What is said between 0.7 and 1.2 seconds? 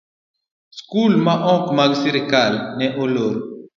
skul